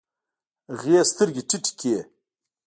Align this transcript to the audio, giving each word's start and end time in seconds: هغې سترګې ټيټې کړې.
هغې 0.71 0.99
سترګې 1.11 1.41
ټيټې 1.49 1.73
کړې. 1.79 1.97